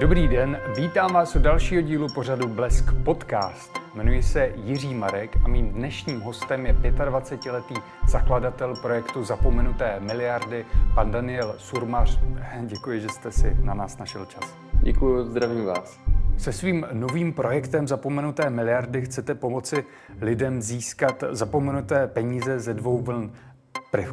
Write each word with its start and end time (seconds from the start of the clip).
Dobrý 0.00 0.28
den, 0.28 0.60
vítám 0.76 1.12
vás 1.12 1.36
u 1.36 1.38
dalšího 1.38 1.82
dílu 1.82 2.06
pořadu 2.14 2.48
Blesk 2.48 2.84
Podcast. 3.04 3.78
Jmenuji 3.94 4.22
se 4.22 4.52
Jiří 4.56 4.94
Marek 4.94 5.36
a 5.44 5.48
mým 5.48 5.68
dnešním 5.70 6.20
hostem 6.20 6.66
je 6.66 6.72
25-letý 6.72 7.74
zakladatel 8.08 8.74
projektu 8.82 9.24
Zapomenuté 9.24 10.00
miliardy, 10.00 10.66
pan 10.94 11.10
Daniel 11.10 11.54
Surmař. 11.58 12.20
Děkuji, 12.60 13.00
že 13.00 13.08
jste 13.08 13.32
si 13.32 13.56
na 13.62 13.74
nás 13.74 13.98
našel 13.98 14.26
čas. 14.26 14.56
Děkuji, 14.82 15.24
zdravím 15.24 15.64
vás. 15.64 16.00
Se 16.36 16.52
svým 16.52 16.86
novým 16.92 17.32
projektem 17.32 17.88
Zapomenuté 17.88 18.50
miliardy 18.50 19.02
chcete 19.02 19.34
pomoci 19.34 19.84
lidem 20.20 20.62
získat 20.62 21.24
zapomenuté 21.30 22.06
peníze 22.06 22.60
ze 22.60 22.74
dvou 22.74 22.98
vln. 23.02 23.32
Pre... 23.90 24.06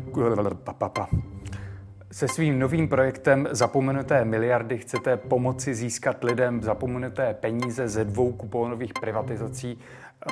Se 2.12 2.28
svým 2.28 2.60
novým 2.60 2.90
projektem 2.90 3.48
Zapomenuté 3.52 4.26
miliardy 4.26 4.78
chcete 4.78 5.18
pomoci 5.18 5.76
získat 5.76 6.24
lidem 6.24 6.64
zapomenuté 6.64 7.34
peníze 7.34 7.88
ze 7.88 8.06
dvou 8.06 8.34
kuponových 8.34 8.94
privatizací. 9.02 9.80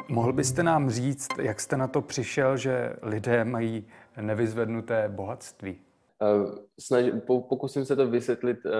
Mohl 0.09 0.33
byste 0.33 0.63
nám 0.63 0.89
říct, 0.89 1.27
jak 1.41 1.59
jste 1.59 1.77
na 1.77 1.87
to 1.87 2.01
přišel, 2.01 2.57
že 2.57 2.93
lidé 3.01 3.45
mají 3.45 3.87
nevyzvednuté 4.21 5.09
bohatství? 5.09 5.77
Eh, 6.21 6.61
snaž, 6.79 7.05
pokusím 7.27 7.85
se 7.85 7.95
to 7.95 8.07
vysvětlit 8.07 8.57
eh, 8.65 8.71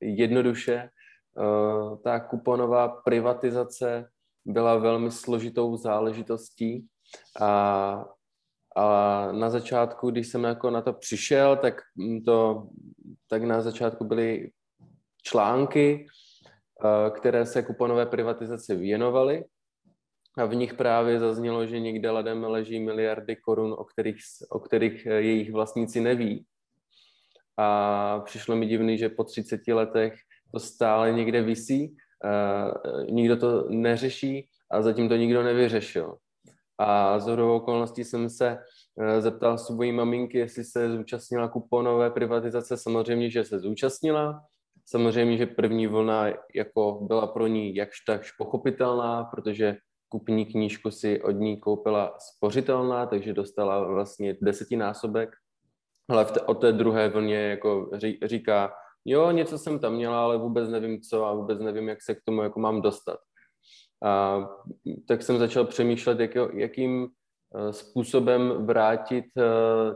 jednoduše. 0.00 0.74
Eh, 0.74 1.96
ta 2.04 2.20
kuponová 2.20 2.88
privatizace 2.88 4.08
byla 4.44 4.76
velmi 4.76 5.10
složitou 5.10 5.76
záležitostí 5.76 6.86
a 7.40 8.04
a 8.78 9.32
na 9.32 9.50
začátku, 9.50 10.10
když 10.10 10.28
jsem 10.28 10.44
jako 10.44 10.70
na 10.70 10.82
to 10.82 10.92
přišel, 10.92 11.56
tak, 11.56 11.74
to, 12.24 12.68
tak 13.28 13.42
na 13.42 13.60
začátku 13.60 14.04
byly 14.04 14.50
články, 15.22 16.06
eh, 16.06 17.10
které 17.10 17.46
se 17.46 17.62
kuponové 17.62 18.06
privatizaci 18.06 18.76
věnovaly 18.76 19.44
a 20.38 20.44
v 20.44 20.54
nich 20.54 20.74
právě 20.74 21.20
zaznělo, 21.20 21.66
že 21.66 21.80
někde 21.80 22.10
ladem 22.10 22.44
leží 22.44 22.80
miliardy 22.80 23.36
korun, 23.36 23.74
o 23.78 23.84
kterých, 23.84 24.18
o 24.50 24.60
kterých 24.60 25.06
eh, 25.06 25.10
jejich 25.10 25.52
vlastníci 25.52 26.00
neví. 26.00 26.44
A 27.56 28.20
přišlo 28.20 28.56
mi 28.56 28.66
divný, 28.66 28.98
že 28.98 29.08
po 29.08 29.24
30 29.24 29.68
letech 29.68 30.14
to 30.52 30.60
stále 30.60 31.12
někde 31.12 31.42
visí, 31.42 31.96
eh, 32.24 33.10
nikdo 33.10 33.36
to 33.36 33.68
neřeší 33.68 34.48
a 34.70 34.82
zatím 34.82 35.08
to 35.08 35.16
nikdo 35.16 35.42
nevyřešil. 35.42 36.16
A 36.78 37.20
z 37.20 37.38
okolností 37.38 38.04
jsem 38.04 38.30
se 38.30 38.58
eh, 39.00 39.20
zeptal 39.20 39.58
svojí 39.58 39.92
maminky, 39.92 40.38
jestli 40.38 40.64
se 40.64 40.96
zúčastnila 40.96 41.48
kuponové 41.48 42.10
privatizace. 42.10 42.76
Samozřejmě, 42.76 43.30
že 43.30 43.44
se 43.44 43.58
zúčastnila. 43.58 44.44
Samozřejmě, 44.86 45.36
že 45.36 45.46
první 45.46 45.86
vlna 45.86 46.26
jako 46.54 46.98
byla 47.02 47.26
pro 47.26 47.46
ní 47.46 47.74
jakž 47.74 48.00
takž 48.00 48.32
pochopitelná, 48.32 49.24
protože 49.24 49.76
kupní 50.08 50.46
knížku 50.46 50.90
si 50.90 51.22
od 51.22 51.30
ní 51.30 51.60
koupila 51.60 52.16
spořitelná, 52.18 53.06
takže 53.06 53.32
dostala 53.32 53.84
vlastně 53.86 54.36
desetinásobek. 54.40 55.30
Ale 56.10 56.24
v 56.24 56.30
té, 56.30 56.40
od 56.40 56.54
té 56.54 56.72
druhé 56.72 57.08
vlně 57.08 57.36
jako 57.36 57.90
říká, 58.24 58.72
jo, 59.04 59.30
něco 59.30 59.58
jsem 59.58 59.78
tam 59.78 59.94
měla, 59.94 60.22
ale 60.22 60.38
vůbec 60.38 60.68
nevím 60.68 61.00
co 61.00 61.24
a 61.24 61.34
vůbec 61.34 61.60
nevím, 61.60 61.88
jak 61.88 62.02
se 62.02 62.14
k 62.14 62.22
tomu 62.24 62.42
jako 62.42 62.60
mám 62.60 62.82
dostat. 62.82 63.18
A 64.04 64.44
tak 65.08 65.22
jsem 65.22 65.38
začal 65.38 65.64
přemýšlet, 65.64 66.20
jak, 66.20 66.30
jakým 66.54 67.08
eh, 67.08 67.72
způsobem 67.72 68.66
vrátit 68.66 69.24
eh, 69.38 69.42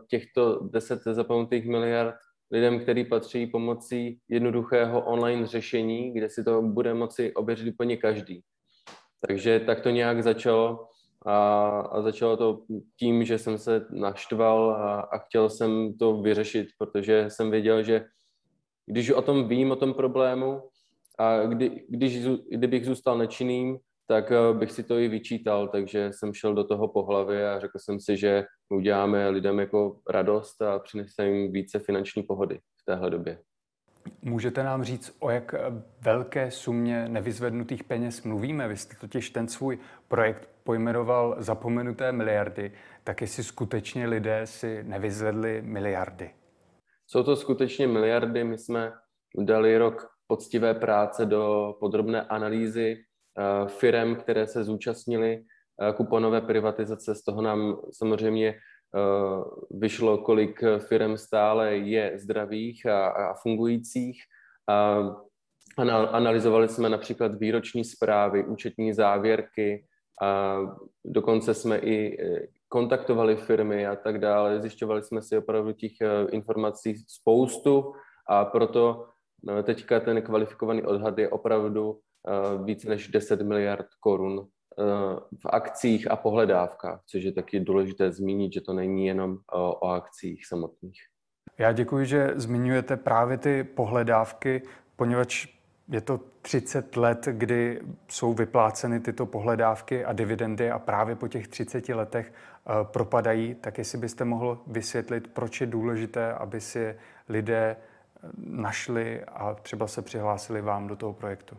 těchto 0.09 0.69
10 0.73 1.03
zapomenutých 1.05 1.67
miliard 1.67 2.15
lidem, 2.51 2.81
který 2.81 3.05
patří 3.05 3.47
pomocí 3.47 4.19
jednoduchého 4.29 5.05
online 5.05 5.47
řešení, 5.47 6.13
kde 6.13 6.29
si 6.29 6.45
to 6.45 6.63
bude 6.63 6.95
moci 6.95 7.35
ověřit 7.35 7.73
úplně 7.73 7.97
každý. 7.97 8.43
Takže 9.27 9.61
tak 9.61 9.81
to 9.81 9.91
nějak 9.91 10.23
začalo 10.23 10.87
a, 11.27 11.69
a 11.81 12.03
začalo 12.03 12.37
to 12.37 12.63
tím, 12.99 13.25
že 13.25 13.39
jsem 13.39 13.59
se 13.59 13.87
naštval 13.91 14.71
a, 14.71 15.01
a 15.01 15.19
chtěl 15.19 15.51
jsem 15.51 15.99
to 15.99 16.17
vyřešit, 16.17 16.69
protože 16.79 17.25
jsem 17.29 17.51
věděl, 17.51 17.83
že 17.83 18.05
když 18.87 19.11
o 19.11 19.23
tom 19.23 19.49
vím, 19.49 19.71
o 19.71 19.77
tom 19.77 19.95
problému, 19.95 20.63
a 21.19 21.47
kdy, 21.47 21.85
když, 21.89 22.19
kdybych 22.51 22.87
zůstal 22.87 23.19
nečinným, 23.19 23.79
tak 24.07 24.33
eh, 24.33 24.53
bych 24.53 24.73
si 24.73 24.83
to 24.83 24.99
i 24.99 25.09
vyčítal, 25.09 25.69
takže 25.69 26.11
jsem 26.13 26.35
šel 26.35 26.55
do 26.55 26.65
toho 26.65 26.89
po 26.89 27.03
hlavě 27.03 27.51
a 27.51 27.61
řekl 27.61 27.79
jsem 27.79 28.01
si, 28.01 28.17
že 28.17 28.45
uděláme 28.71 29.29
lidem 29.29 29.61
jako 29.61 30.01
radost 30.11 30.63
a 30.63 30.79
přineseme 30.79 31.29
jim 31.29 31.53
více 31.53 31.79
finanční 31.79 32.23
pohody 32.23 32.59
v 32.59 32.85
téhle 32.85 33.11
době. 33.11 33.39
Můžete 34.23 34.63
nám 34.63 34.85
říct, 34.85 35.17
o 35.21 35.31
jak 35.31 35.55
velké 36.01 36.51
sumě 36.51 37.09
nevyzvednutých 37.09 37.85
peněz 37.85 38.23
mluvíme? 38.23 38.69
Vy 38.69 38.77
jste 38.77 38.97
totiž 38.97 39.31
ten 39.31 39.49
svůj 39.49 39.79
projekt 40.09 40.49
pojmenoval 40.65 41.37
zapomenuté 41.39 42.13
miliardy, 42.13 42.73
tak 43.05 43.21
jestli 43.21 43.45
skutečně 43.45 44.07
lidé 44.07 44.47
si 44.47 44.83
nevyzvedli 44.83 45.63
miliardy? 45.63 46.31
Jsou 47.07 47.23
to 47.23 47.37
skutečně 47.37 47.87
miliardy. 47.87 48.45
My 48.45 48.59
jsme 48.59 48.93
dali 49.39 49.79
rok 49.79 50.09
poctivé 50.27 50.75
práce 50.75 51.27
do 51.27 51.75
podrobné 51.81 52.23
analýzy 52.23 52.97
Eh, 52.97 53.12
firem, 53.67 54.17
které 54.17 54.47
se 54.47 54.65
zúčastnily 54.65 55.45
eh, 55.83 55.93
kuponové 55.93 56.41
privatizace. 56.41 57.15
Z 57.15 57.25
toho 57.25 57.43
nám 57.43 57.77
samozřejmě 57.93 58.49
eh, 58.49 58.59
vyšlo, 59.71 60.19
kolik 60.19 60.61
firm 60.79 61.17
stále 61.17 61.77
je 61.77 62.13
zdravých 62.19 62.87
a, 62.87 63.09
a 63.09 63.35
fungujících. 63.35 64.23
A 64.69 64.99
analyzovali 66.11 66.69
jsme 66.69 66.89
například 66.89 67.35
výroční 67.35 67.85
zprávy, 67.85 68.45
účetní 68.45 68.93
závěrky, 68.93 69.87
a 70.23 70.59
dokonce 71.05 71.55
jsme 71.55 71.79
i 71.79 72.19
kontaktovali 72.69 73.37
firmy 73.37 73.87
a 73.87 73.97
tak 73.97 74.19
dále. 74.19 74.61
Zjišťovali 74.61 75.03
jsme 75.03 75.23
si 75.23 75.37
opravdu 75.37 75.73
těch 75.73 75.93
informací 76.31 77.05
spoustu 77.09 77.93
a 78.29 78.45
proto 78.45 79.07
teďka 79.63 80.01
ten 80.01 80.23
kvalifikovaný 80.23 80.83
odhad 80.83 81.19
je 81.19 81.29
opravdu 81.29 82.01
Eh, 82.01 82.12
více 82.65 82.89
než 82.89 83.09
10 83.09 83.41
miliard 83.41 83.87
korun 84.01 84.41
eh, 84.41 84.83
v 85.39 85.47
akcích 85.51 86.11
a 86.11 86.17
pohledávkách, 86.17 87.01
což 87.07 87.23
je 87.23 87.33
taky 87.33 87.61
důležité 87.61 88.13
zmínit, 88.13 88.53
že 88.53 88.61
to 88.61 88.73
není 88.73 89.07
jenom 89.07 89.33
eh, 89.33 89.37
o 89.57 89.87
akcích 89.87 90.47
samotných. 90.47 91.01
Já 91.59 91.73
děkuji, 91.73 92.05
že 92.07 92.31
zmiňujete 92.35 92.97
právě 92.97 93.39
ty 93.39 93.65
pohledávky, 93.65 94.63
poněvadž 94.97 95.47
je 95.89 96.01
to 96.01 96.21
30 96.43 96.97
let, 96.97 97.29
kdy 97.33 97.81
jsou 98.09 98.33
vypláceny 98.33 99.01
tyto 99.01 99.27
pohledávky 99.27 100.05
a 100.05 100.13
dividendy 100.13 100.71
a 100.71 100.79
právě 100.79 101.17
po 101.17 101.29
těch 101.29 101.49
30 101.49 101.89
letech 101.89 102.33
propadají, 102.83 103.55
tak 103.55 103.79
jestli 103.79 103.99
byste 103.99 104.25
mohl 104.25 104.63
vysvětlit, 104.67 105.29
proč 105.29 105.61
je 105.61 105.67
důležité, 105.67 106.33
aby 106.33 106.61
si 106.61 106.97
lidé 107.29 107.77
našli 108.37 109.25
a 109.25 109.55
třeba 109.55 109.87
se 109.87 110.03
přihlásili 110.03 110.61
vám 110.61 110.87
do 110.87 110.97
toho 110.97 111.13
projektu 111.13 111.57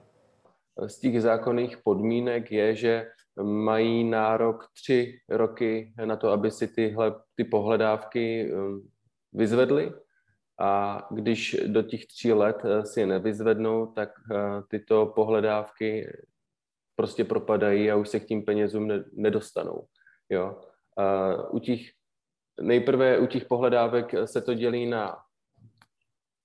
z 0.87 0.99
těch 0.99 1.21
zákonných 1.21 1.77
podmínek 1.77 2.51
je, 2.51 2.75
že 2.75 3.07
mají 3.41 4.03
nárok 4.03 4.67
tři 4.73 5.19
roky 5.29 5.93
na 6.05 6.15
to, 6.15 6.29
aby 6.29 6.51
si 6.51 6.67
tyhle 6.67 7.15
ty 7.35 7.43
pohledávky 7.43 8.53
um, 8.53 8.89
vyzvedli. 9.33 9.93
A 10.59 11.01
když 11.11 11.57
do 11.67 11.81
těch 11.81 12.05
tří 12.05 12.33
let 12.33 12.57
eh, 12.65 12.85
si 12.85 12.99
je 12.99 13.07
nevyzvednou, 13.07 13.85
tak 13.85 14.09
eh, 14.31 14.37
tyto 14.67 15.05
pohledávky 15.05 16.17
prostě 16.95 17.23
propadají 17.23 17.91
a 17.91 17.95
už 17.95 18.09
se 18.09 18.19
k 18.19 18.25
tím 18.25 18.45
penězům 18.45 18.91
nedostanou. 19.13 19.87
Jo. 20.29 20.61
A 20.97 21.33
u 21.49 21.59
těch, 21.59 21.81
nejprve 22.61 23.19
u 23.19 23.25
těch 23.25 23.45
pohledávek 23.45 24.11
se 24.25 24.41
to 24.41 24.53
dělí 24.53 24.85
na 24.85 25.17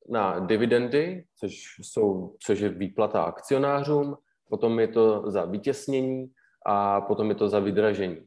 na 0.08 0.38
dividendy, 0.38 1.24
což, 1.36 1.64
jsou, 1.82 2.36
což 2.46 2.60
je 2.60 2.68
výplata 2.68 3.22
akcionářům, 3.22 4.16
potom 4.48 4.80
je 4.80 4.88
to 4.88 5.30
za 5.30 5.44
vytěsnění 5.44 6.30
a 6.66 7.00
potom 7.00 7.28
je 7.28 7.34
to 7.34 7.48
za 7.48 7.58
vydražení. 7.58 8.24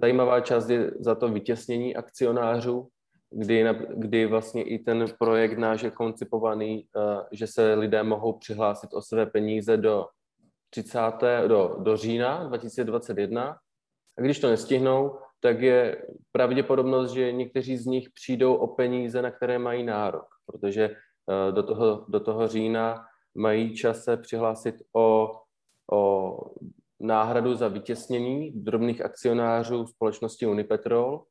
Zajímavá 0.00 0.40
část 0.40 0.68
je 0.68 0.90
za 0.98 1.14
to 1.14 1.28
vytěsnění 1.28 1.96
akcionářů, 1.96 2.88
kdy, 3.30 3.64
kdy 3.94 4.26
vlastně 4.26 4.62
i 4.62 4.78
ten 4.78 5.04
projekt 5.18 5.58
náš 5.58 5.82
je 5.82 5.90
koncipovaný, 5.90 6.86
že 7.32 7.46
se 7.46 7.74
lidé 7.74 8.02
mohou 8.02 8.38
přihlásit 8.38 8.94
o 8.94 9.02
své 9.02 9.26
peníze 9.26 9.76
do 9.76 10.06
30. 10.70 11.00
do, 11.46 11.76
do 11.78 11.96
října 11.96 12.44
2021 12.44 13.56
a 14.18 14.20
když 14.20 14.38
to 14.38 14.50
nestihnou, 14.50 15.18
tak 15.40 15.60
je 15.60 16.06
pravděpodobnost, 16.32 17.12
že 17.12 17.32
někteří 17.32 17.76
z 17.76 17.86
nich 17.86 18.10
přijdou 18.10 18.54
o 18.54 18.66
peníze, 18.66 19.22
na 19.22 19.30
které 19.30 19.58
mají 19.58 19.82
nárok, 19.82 20.26
protože 20.46 20.84
eh, 20.84 21.52
do 21.52 21.62
toho, 21.62 22.04
do 22.08 22.20
toho 22.20 22.48
října 22.48 23.04
mají 23.34 23.74
čas 23.74 24.04
se 24.04 24.16
přihlásit 24.16 24.74
o, 24.96 25.32
o 25.92 26.36
náhradu 27.00 27.54
za 27.54 27.68
vytěsnění 27.68 28.50
drobných 28.50 29.04
akcionářů 29.04 29.86
společnosti 29.86 30.46
Unipetrol 30.46 31.24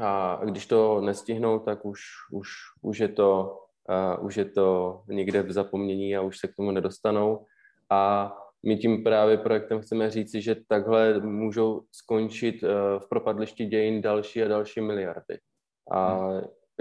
a 0.00 0.40
když 0.44 0.66
to 0.66 1.00
nestihnou, 1.00 1.58
tak 1.58 1.84
už, 1.84 2.00
už, 2.32 2.48
už 2.82 2.98
je 2.98 3.08
to 3.08 3.60
a 3.88 4.18
už 4.18 4.36
je 4.36 4.44
to 4.44 5.00
někde 5.08 5.42
v 5.42 5.52
zapomnění 5.52 6.16
a 6.16 6.22
už 6.22 6.38
se 6.38 6.48
k 6.48 6.56
tomu 6.56 6.70
nedostanou. 6.70 7.46
A 7.90 8.32
my 8.66 8.76
tím 8.76 9.04
právě 9.04 9.38
projektem 9.38 9.80
chceme 9.80 10.10
říci, 10.10 10.42
že 10.42 10.56
takhle 10.68 11.20
můžou 11.20 11.82
skončit 11.92 12.64
eh, 12.64 12.68
v 12.98 13.08
propadlišti 13.08 13.66
dějin 13.66 14.02
další 14.02 14.42
a 14.42 14.48
další 14.48 14.80
miliardy. 14.80 15.38
A 15.92 16.28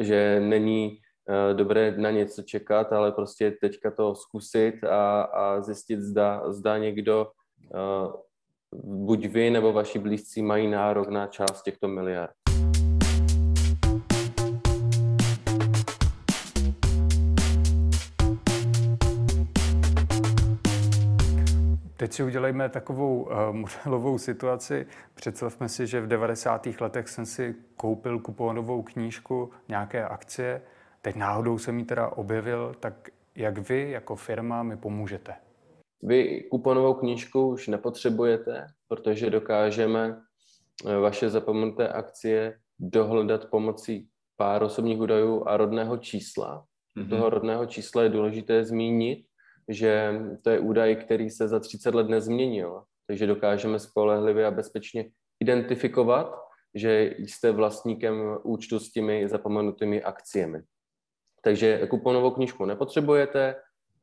že 0.02 0.40
není 0.40 0.98
eh, 1.30 1.54
dobré 1.54 1.98
na 1.98 2.12
něco 2.12 2.42
čekat, 2.42 2.94
ale 2.94 3.12
prostě 3.12 3.52
teďka 3.62 3.92
to 3.92 4.16
zkusit 4.16 4.84
a, 4.84 5.22
a 5.22 5.62
zjistit, 5.62 6.00
zda, 6.00 6.54
zda 6.54 6.78
někdo, 6.78 7.28
eh, 7.76 8.12
buď 8.84 9.26
vy 9.26 9.50
nebo 9.50 9.74
vaši 9.74 10.00
blízcí 10.00 10.42
mají 10.42 10.68
nárok 10.68 11.10
na 11.10 11.28
část 11.28 11.64
těchto 11.64 11.88
miliard. 11.88 12.43
Teď 22.04 22.14
si 22.14 22.24
udělejme 22.24 22.70
takovou 22.70 23.24
uh, 23.24 23.32
modelovou 23.52 24.18
situaci. 24.18 24.88
Představme 25.14 25.70
si, 25.70 25.88
že 25.88 26.02
v 26.02 26.08
90. 26.08 26.68
letech 26.80 27.08
jsem 27.08 27.26
si 27.26 27.56
koupil 27.78 28.20
kuponovou 28.20 28.82
knížku, 28.82 29.52
nějaké 29.68 30.06
akcie. 30.06 30.62
Teď 31.02 31.16
náhodou 31.16 31.58
jsem 31.58 31.80
ji 31.80 31.86
teda 31.86 32.08
objevil, 32.10 32.76
tak 32.80 33.10
jak 33.36 33.70
vy 33.70 33.92
jako 33.92 34.16
firma 34.16 34.64
mi 34.64 34.78
pomůžete? 34.78 35.34
Vy 36.02 36.44
kuponovou 36.52 36.94
knížku 36.94 37.48
už 37.48 37.68
nepotřebujete, 37.68 38.68
protože 38.88 39.30
dokážeme 39.30 40.22
eh, 40.86 40.98
vaše 40.98 41.30
zapomenuté 41.30 41.90
akcie 41.90 42.58
dohledat 42.80 43.46
pomocí 43.46 44.08
pár 44.38 44.64
osobních 44.64 45.00
údajů 45.00 45.44
a 45.48 45.58
rodného 45.58 45.98
čísla. 45.98 46.66
Mm-hmm. 46.98 47.10
Toho 47.10 47.30
rodného 47.30 47.66
čísla 47.66 48.04
je 48.04 48.10
důležité 48.10 48.66
zmínit, 48.66 49.26
že 49.68 50.22
to 50.42 50.50
je 50.50 50.60
údaj, 50.60 50.96
který 50.96 51.30
se 51.30 51.48
za 51.48 51.60
30 51.60 51.96
let 51.96 52.10
nezměnil, 52.10 52.84
takže 53.08 53.28
dokážeme 53.28 53.80
spolehlivě 53.80 54.46
a 54.46 54.52
bezpečně 54.52 55.06
identifikovat, 55.40 56.36
že 56.76 57.16
jste 57.18 57.52
vlastníkem 57.52 58.38
účtu 58.44 58.80
s 58.80 58.92
těmi 58.92 59.30
zapomenutými 59.30 60.04
akciemi. 60.04 60.62
Takže 61.42 61.88
kuponovou 61.88 62.32
knížku 62.32 62.66
nepotřebujete, 62.66 63.56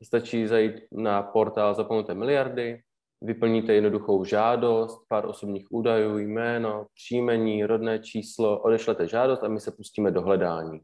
stačí 0.03 0.47
zajít 0.47 0.75
na 0.93 1.23
portál 1.23 1.75
Zapomenuté 1.75 2.15
miliardy, 2.15 2.83
vyplníte 3.21 3.75
jednoduchou 3.75 4.25
žádost, 4.25 5.05
pár 5.09 5.27
osobních 5.27 5.73
údajů, 5.73 6.19
jméno, 6.19 6.87
příjmení, 6.95 7.65
rodné 7.65 7.99
číslo, 7.99 8.61
odešlete 8.61 9.09
žádost 9.09 9.45
a 9.45 9.49
my 9.49 9.61
se 9.61 9.71
pustíme 9.71 10.11
do 10.11 10.23
hledání. 10.23 10.81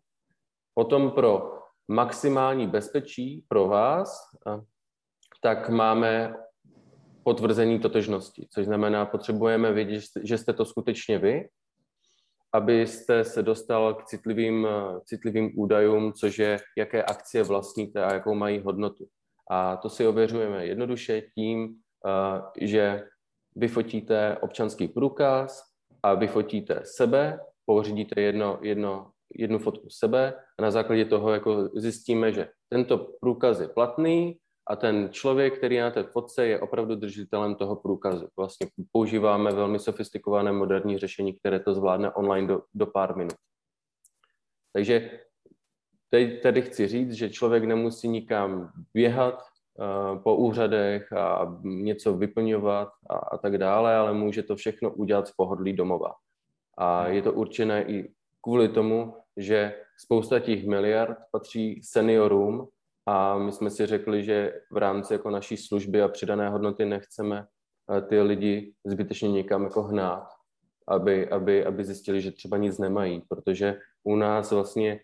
Potom 0.75 1.11
pro 1.11 1.59
maximální 1.89 2.67
bezpečí 2.67 3.45
pro 3.49 3.69
vás, 3.69 4.19
tak 5.41 5.69
máme 5.69 6.35
potvrzení 7.25 7.79
totožnosti, 7.81 8.49
což 8.51 8.67
znamená, 8.67 9.07
potřebujeme 9.07 9.73
vědět, 9.73 10.05
že 10.23 10.39
jste 10.39 10.53
to 10.53 10.65
skutečně 10.65 11.19
vy, 11.19 11.49
abyste 12.53 13.25
se 13.25 13.43
dostal 13.43 13.95
k 13.95 14.05
citlivým, 14.05 14.67
citlivým 15.05 15.53
údajům, 15.57 16.13
což 16.13 16.39
je, 16.39 16.59
jaké 16.79 17.03
akcie 17.03 17.45
vlastníte 17.45 18.05
a 18.05 18.15
jakou 18.15 18.35
mají 18.35 18.61
hodnotu. 18.61 19.07
A 19.51 19.77
to 19.77 19.91
si 19.91 20.07
ověřujeme 20.07 20.67
jednoduše 20.67 21.23
tím, 21.35 21.75
že 22.61 23.05
vyfotíte 23.57 24.37
občanský 24.41 24.89
průkaz 24.89 25.63
a 26.03 26.15
vyfotíte 26.15 26.81
sebe, 26.85 27.41
pořídíte 27.67 28.21
jedno, 28.21 28.59
jedno 28.63 29.11
jednu 29.39 29.59
fotku 29.59 29.91
sebe 29.91 30.35
a 30.59 30.63
na 30.63 30.71
základě 30.71 31.05
toho 31.05 31.31
jako 31.31 31.69
zjistíme, 31.75 32.33
že 32.33 32.49
tento 32.69 32.99
průkaz 33.21 33.61
je 33.61 33.69
platný 33.69 34.39
a 34.67 34.77
ten 34.77 35.09
člověk, 35.13 35.59
který 35.59 35.79
na 35.79 35.91
té 35.91 36.03
fotce, 36.03 36.47
je 36.47 36.61
opravdu 36.61 36.95
držitelem 36.95 37.55
toho 37.55 37.77
průkazu. 37.77 38.29
Vlastně 38.37 38.67
používáme 38.93 39.53
velmi 39.53 39.79
sofistikované 39.79 40.53
moderní 40.53 40.99
řešení, 40.99 41.33
které 41.33 41.61
to 41.61 41.75
zvládne 41.75 42.11
online 42.11 42.49
do, 42.49 42.63
do 42.75 42.87
pár 42.87 43.17
minut. 43.17 43.37
Takže 44.73 45.11
teď 46.11 46.43
tady 46.43 46.63
chci 46.63 46.87
říct, 46.89 47.13
že 47.13 47.31
člověk 47.31 47.65
nemusí 47.65 48.09
nikam 48.09 48.73
běhat 48.95 49.43
uh, 49.79 50.23
po 50.23 50.37
úřadech 50.37 51.13
a 51.13 51.59
něco 51.63 52.17
vyplňovat 52.17 52.89
a, 53.11 53.17
a 53.17 53.39
tak 53.39 53.59
dále, 53.59 53.97
ale 53.97 54.13
může 54.13 54.43
to 54.43 54.57
všechno 54.57 54.91
udělat 54.91 55.29
z 55.29 55.33
pohodlí 55.33 55.73
domova. 55.73 56.15
A 56.79 57.09
je 57.09 57.23
to 57.23 57.33
určené 57.33 57.85
i 57.85 58.13
kvůli 58.43 58.69
tomu, 58.69 59.15
že 59.37 59.75
spousta 59.99 60.41
těch 60.41 60.67
miliard 60.67 61.19
patří 61.31 61.81
seniorům 61.83 62.69
a 63.07 63.39
my 63.39 63.53
jsme 63.53 63.71
si 63.71 63.87
řekli, 63.87 64.25
že 64.25 64.53
v 64.71 64.77
rámci 64.77 65.13
jako 65.13 65.31
naší 65.31 65.57
služby 65.57 66.03
a 66.03 66.09
přidané 66.09 66.49
hodnoty 66.49 66.85
nechceme 66.85 67.47
eh, 67.97 68.01
ty 68.03 68.21
lidi 68.21 68.75
zbytečně 68.85 69.29
někam 69.29 69.65
jako 69.65 69.83
hnát, 69.83 70.29
aby, 70.89 71.29
aby, 71.29 71.65
aby 71.67 71.85
zjistili, 71.85 72.21
že 72.21 72.33
třeba 72.33 72.57
nic 72.57 72.79
nemají, 72.79 73.23
protože 73.29 73.79
u 74.05 74.17
nás 74.17 74.51
vlastně 74.53 75.01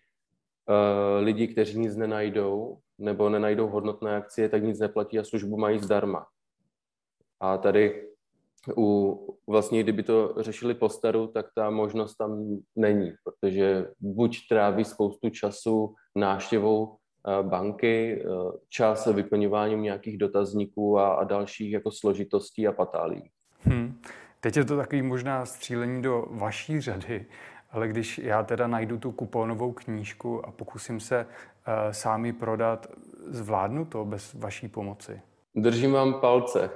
uh, 0.69 1.23
lidi, 1.23 1.47
kteří 1.47 1.79
nic 1.79 1.95
nenajdou 1.95 2.77
nebo 2.97 3.29
nenajdou 3.29 3.67
hodnotné 3.67 4.15
akcie, 4.15 4.49
tak 4.49 4.63
nic 4.63 4.79
neplatí 4.79 5.19
a 5.19 5.23
službu 5.23 5.57
mají 5.57 5.79
zdarma. 5.79 6.27
A 7.39 7.57
tady 7.57 8.07
u, 8.77 9.37
vlastně, 9.47 9.83
kdyby 9.83 10.03
to 10.03 10.33
řešili 10.37 10.73
po 10.73 10.89
staru, 10.89 11.27
tak 11.27 11.45
ta 11.55 11.69
možnost 11.69 12.15
tam 12.15 12.59
není, 12.75 13.13
protože 13.23 13.87
buď 13.99 14.37
tráví 14.49 14.85
spoustu 14.85 15.29
času 15.29 15.95
náštěvou 16.15 16.95
eh, 16.95 17.43
banky, 17.43 18.21
eh, 18.21 18.27
čas 18.69 19.07
vyplňováním 19.07 19.81
nějakých 19.81 20.17
dotazníků 20.17 20.99
a, 20.99 21.13
a 21.13 21.23
dalších 21.23 21.71
jako 21.71 21.91
složitostí 21.91 22.67
a 22.67 22.71
patálí. 22.71 23.29
Hmm. 23.59 24.01
Teď 24.39 24.57
je 24.57 24.65
to 24.65 24.77
takový 24.77 25.01
možná 25.01 25.45
střílení 25.45 26.01
do 26.01 26.25
vaší 26.29 26.81
řady, 26.81 27.25
ale 27.71 27.87
když 27.87 28.17
já 28.17 28.43
teda 28.43 28.67
najdu 28.67 28.97
tu 28.97 29.11
kuponovou 29.11 29.71
knížku 29.71 30.45
a 30.45 30.51
pokusím 30.51 30.99
se 30.99 31.25
uh, 31.25 31.91
sám 31.91 32.25
ji 32.25 32.33
prodat, 32.33 32.87
zvládnu 33.27 33.85
to 33.85 34.05
bez 34.05 34.33
vaší 34.33 34.67
pomoci? 34.67 35.21
Držím 35.55 35.91
vám 35.91 36.21
palce. 36.21 36.69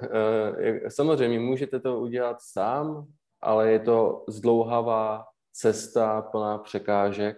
Eh, 0.59 0.89
samozřejmě 0.89 1.39
můžete 1.39 1.79
to 1.79 1.99
udělat 1.99 2.37
sám, 2.41 3.07
ale 3.41 3.71
je 3.71 3.79
to 3.79 4.25
zdlouhavá 4.27 5.25
cesta 5.53 6.21
plná 6.21 6.57
překážek. 6.57 7.37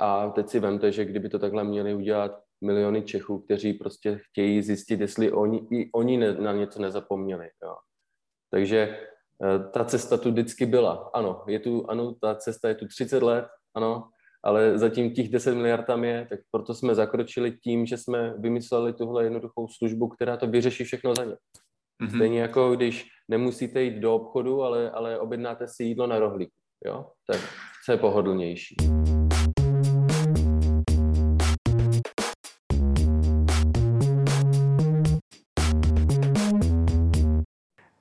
A 0.00 0.30
teď 0.30 0.48
si 0.48 0.60
vemte, 0.60 0.92
že 0.92 1.04
kdyby 1.04 1.28
to 1.28 1.38
takhle 1.38 1.64
měli 1.64 1.94
udělat 1.94 2.40
miliony 2.64 3.02
Čechů, 3.02 3.38
kteří 3.38 3.72
prostě 3.72 4.20
chtějí 4.30 4.62
zjistit, 4.62 5.00
jestli 5.00 5.32
oni, 5.32 5.66
i 5.70 5.90
oni 5.92 6.16
ne, 6.16 6.32
na 6.32 6.52
něco 6.52 6.82
nezapomněli. 6.82 7.50
Jo. 7.62 7.76
Takže 8.50 8.98
eh, 9.44 9.70
ta 9.70 9.84
cesta 9.84 10.16
tu 10.16 10.30
vždycky 10.30 10.66
byla. 10.66 11.10
Ano, 11.14 11.44
je 11.46 11.60
tu, 11.60 11.90
ano, 11.90 12.14
ta 12.14 12.34
cesta 12.34 12.68
je 12.68 12.74
tu 12.74 12.86
30 12.86 13.22
let, 13.22 13.46
ano, 13.74 14.10
ale 14.44 14.78
zatím 14.78 15.10
těch 15.10 15.28
10 15.28 15.54
miliard 15.54 15.86
tam 15.86 16.04
je, 16.04 16.26
tak 16.30 16.38
proto 16.50 16.74
jsme 16.74 16.94
zakročili 16.94 17.52
tím, 17.52 17.86
že 17.86 17.98
jsme 17.98 18.34
vymysleli 18.38 18.92
tuhle 18.92 19.24
jednoduchou 19.24 19.68
službu, 19.68 20.08
která 20.08 20.36
to 20.36 20.46
vyřeší 20.46 20.84
všechno 20.84 21.14
za 21.14 21.24
ně. 21.24 21.34
Mm-hmm. 22.02 22.16
Stejně 22.16 22.40
jako 22.40 22.76
když 22.76 23.06
nemusíte 23.28 23.82
jít 23.82 24.00
do 24.00 24.14
obchodu, 24.14 24.62
ale, 24.62 24.90
ale 24.90 25.18
objednáte 25.18 25.68
si 25.68 25.84
jídlo 25.84 26.06
na 26.06 26.18
rohlíku, 26.18 26.52
jo? 26.86 27.06
Tak 27.26 27.40
co 27.86 27.92
je 27.92 27.98
pohodlnější. 27.98 28.76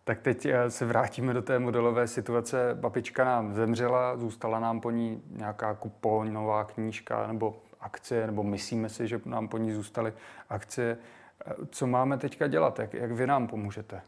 Tak 0.06 0.22
teď 0.22 0.46
eh, 0.46 0.72
se 0.72 0.86
vrátíme 0.86 1.34
do 1.34 1.42
té 1.42 1.60
modelové 1.60 2.08
situace. 2.08 2.78
Babička 2.80 3.26
nám 3.26 3.54
zemřela, 3.54 4.18
zůstala 4.18 4.60
nám 4.60 4.82
po 4.82 4.92
ní 4.92 5.22
nějaká 5.30 5.74
kuponová 5.74 6.64
knížka 6.64 7.28
nebo 7.28 7.62
akcie, 7.80 8.28
nebo 8.28 8.44
myslíme 8.44 8.90
si, 8.90 9.08
že 9.08 9.22
nám 9.26 9.48
po 9.48 9.58
ní 9.58 9.72
zůstaly 9.72 10.14
akcie. 10.50 10.98
Eh, 11.46 11.54
co 11.72 11.88
máme 11.88 12.18
teďka 12.18 12.48
dělat? 12.48 12.80
Jak, 12.80 12.94
jak 12.94 13.12
vy 13.12 13.28
nám 13.28 13.48
pomůžete? 13.48 14.02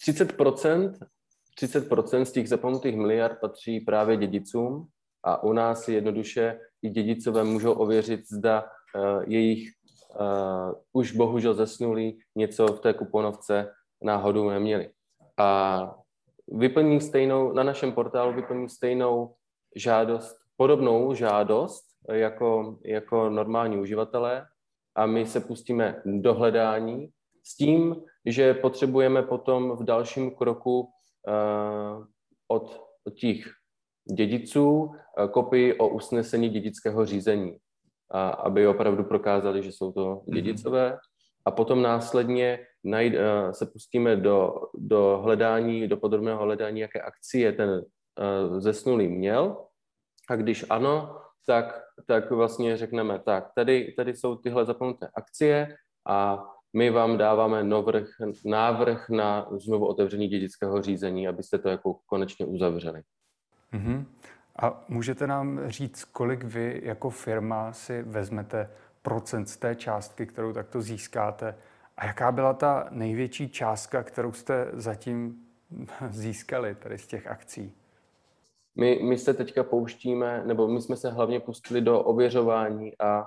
30%, 0.00 0.98
eh, 1.02 1.06
30% 1.54 2.24
z 2.24 2.32
těch 2.32 2.48
zapomenutých 2.48 2.96
miliard 2.96 3.38
patří 3.40 3.80
právě 3.80 4.16
dědicům 4.16 4.86
a 5.22 5.42
u 5.42 5.52
nás 5.52 5.88
jednoduše 5.88 6.60
i 6.82 6.90
dědicové 6.90 7.44
můžou 7.44 7.72
ověřit, 7.72 8.20
zda 8.32 8.64
jejich 9.26 9.70
už 10.92 11.12
bohužel 11.12 11.54
zesnulí 11.54 12.18
něco 12.36 12.66
v 12.66 12.80
té 12.80 12.92
kuponovce 12.92 13.68
náhodou 14.02 14.50
neměli. 14.50 14.90
A 15.38 15.94
vyplní 16.48 17.00
stejnou, 17.00 17.52
na 17.52 17.62
našem 17.62 17.92
portálu 17.92 18.32
vyplní 18.32 18.68
stejnou 18.68 19.34
žádost, 19.76 20.36
podobnou 20.56 21.14
žádost 21.14 21.84
jako, 22.12 22.78
jako 22.84 23.30
normální 23.30 23.76
uživatelé 23.76 24.46
a 24.96 25.06
my 25.06 25.26
se 25.26 25.40
pustíme 25.40 26.02
do 26.04 26.34
hledání 26.34 27.08
s 27.44 27.56
tím, 27.56 27.96
že 28.26 28.54
potřebujeme 28.54 29.22
potom 29.22 29.76
v 29.76 29.84
dalším 29.84 30.30
kroku 30.30 30.80
uh, 30.80 32.04
od, 32.48 32.80
od 33.04 33.14
těch 33.14 33.44
dědiců 34.12 34.70
uh, 34.72 34.94
kopii 35.30 35.74
o 35.74 35.88
usnesení 35.88 36.48
dědického 36.48 37.06
řízení. 37.06 37.56
a 38.10 38.28
aby 38.28 38.66
opravdu 38.66 39.04
prokázali, 39.04 39.62
že 39.62 39.72
jsou 39.72 39.92
to 39.92 40.22
mhm. 40.26 40.34
dědicové. 40.34 40.98
A 41.44 41.50
potom 41.50 41.82
následně 41.82 42.58
najít, 42.86 43.14
uh, 43.14 43.50
se 43.50 43.66
pustíme 43.66 44.16
do, 44.16 44.54
do 44.74 45.20
hledání, 45.24 45.88
do 45.88 45.96
podrobného 45.96 46.42
hledání, 46.42 46.80
jaké 46.80 47.00
akcie 47.00 47.52
ten 47.52 47.70
uh, 47.70 48.60
zesnulý 48.60 49.08
měl. 49.08 49.56
A 50.30 50.36
když 50.36 50.64
ano, 50.70 51.20
tak, 51.46 51.82
tak 52.06 52.30
vlastně 52.30 52.76
řekneme, 52.76 53.18
tak 53.18 53.48
tady, 53.54 53.94
tady 53.96 54.16
jsou 54.16 54.36
tyhle 54.36 54.64
zapomenuté 54.64 55.08
akcie 55.14 55.76
a 56.08 56.44
my 56.76 56.90
vám 56.90 57.18
dáváme 57.18 57.64
novrch, 57.64 58.08
návrh 58.44 59.08
na 59.08 59.48
znovu 59.50 59.86
otevření 59.86 60.28
dědického 60.28 60.82
řízení, 60.82 61.28
abyste 61.28 61.58
to 61.58 61.68
jako 61.68 61.98
konečně 62.06 62.46
uzavřeli. 62.46 63.02
Mm-hmm. 63.72 64.04
A 64.62 64.84
můžete 64.88 65.26
nám 65.26 65.60
říct, 65.66 66.04
kolik 66.04 66.44
vy 66.44 66.80
jako 66.84 67.10
firma 67.10 67.72
si 67.72 68.02
vezmete 68.02 68.70
procent 69.02 69.46
z 69.46 69.56
té 69.56 69.74
částky, 69.74 70.26
kterou 70.26 70.52
takto 70.52 70.80
získáte? 70.80 71.54
A 71.96 72.06
jaká 72.06 72.32
byla 72.32 72.54
ta 72.54 72.88
největší 72.90 73.48
částka, 73.48 74.02
kterou 74.02 74.32
jste 74.32 74.70
zatím 74.72 75.46
získali 76.10 76.74
tady 76.74 76.98
z 76.98 77.06
těch 77.06 77.26
akcí? 77.26 77.74
My, 78.78 79.00
my 79.02 79.18
se 79.18 79.34
teďka 79.34 79.64
pouštíme, 79.64 80.42
nebo 80.46 80.68
my 80.68 80.82
jsme 80.82 80.96
se 80.96 81.10
hlavně 81.10 81.40
pustili 81.40 81.80
do 81.80 82.02
ověřování 82.02 82.98
a, 82.98 83.26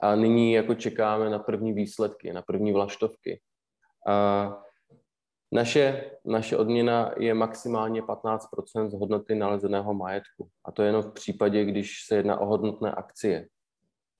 a 0.00 0.14
nyní 0.14 0.52
jako 0.52 0.74
čekáme 0.74 1.30
na 1.30 1.38
první 1.38 1.72
výsledky, 1.72 2.32
na 2.32 2.42
první 2.42 2.72
vlaštovky. 2.72 3.40
A 4.06 4.56
naše, 5.52 6.10
naše 6.24 6.56
odměna 6.56 7.14
je 7.18 7.34
maximálně 7.34 8.02
15% 8.02 8.88
z 8.88 8.94
hodnoty 8.94 9.34
nalezeného 9.34 9.94
majetku. 9.94 10.48
A 10.64 10.72
to 10.72 10.82
jenom 10.82 11.02
v 11.02 11.12
případě, 11.12 11.64
když 11.64 12.06
se 12.06 12.16
jedná 12.16 12.40
o 12.40 12.46
hodnotné 12.46 12.92
akcie. 12.92 13.48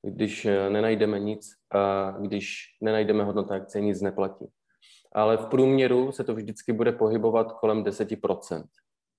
Když 0.05 0.45
eh, 0.45 0.71
nenajdeme 0.71 1.19
nic, 1.19 1.51
a 1.75 2.11
když 2.11 2.65
nenajdeme 2.81 3.25
hodnotné 3.25 3.57
akcie, 3.57 3.83
nic 3.83 4.01
neplatí. 4.01 4.47
Ale 5.13 5.37
v 5.37 5.47
průměru 5.47 6.13
se 6.13 6.25
to 6.25 6.35
vždycky 6.35 6.73
bude 6.73 6.93
pohybovat 6.93 7.53
kolem 7.53 7.85
10%. 7.85 8.65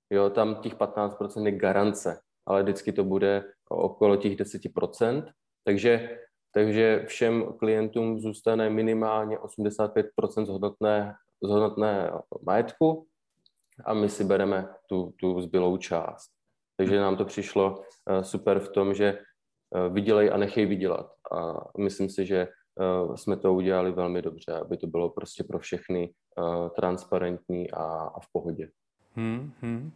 Jo, 0.10 0.30
tam 0.30 0.56
těch 0.56 0.76
15% 0.76 1.46
je 1.46 1.52
garance, 1.52 2.20
ale 2.46 2.64
vždycky 2.64 2.92
to 2.92 3.04
bude 3.04 3.44
okolo 3.70 4.16
těch 4.16 4.36
10%. 4.36 5.26
Takže, 5.64 6.20
takže 6.54 7.04
všem 7.08 7.54
klientům 7.60 8.20
zůstane 8.20 8.70
minimálně 8.70 9.38
85% 9.38 10.46
z 10.46 10.50
hodnotné, 10.50 11.16
z 11.44 11.50
hodnotné 11.50 12.12
majetku 12.46 13.08
a 13.86 13.94
my 13.94 14.10
si 14.10 14.24
bereme 14.24 14.68
tu, 14.90 15.14
tu 15.20 15.42
zbylou 15.42 15.78
část. 15.78 16.30
Takže 16.78 17.00
nám 17.00 17.18
to 17.18 17.26
přišlo 17.26 17.82
eh, 18.10 18.24
super 18.24 18.60
v 18.60 18.70
tom, 18.70 18.94
že 18.94 19.20
vydělej 19.90 20.30
a 20.34 20.38
nechej 20.38 20.66
vydělat. 20.66 21.12
A 21.32 21.54
myslím 21.78 22.10
si, 22.10 22.26
že 22.26 22.38
eh, 22.38 23.18
jsme 23.18 23.38
to 23.38 23.54
udělali 23.54 23.92
velmi 23.92 24.22
dobře, 24.22 24.54
aby 24.54 24.78
to 24.78 24.88
bylo 24.88 25.10
prostě 25.10 25.44
pro 25.44 25.60
všechny 25.60 26.14
transparentní 26.76 27.72
a, 27.72 27.84
a 28.16 28.20
v 28.20 28.28
pohodě. 28.32 28.70
Hmm, 29.16 29.54
hmm. 29.62 29.92